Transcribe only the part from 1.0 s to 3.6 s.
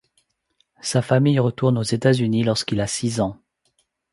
famille retourne aux États-Unis lorsqu'il a six ans.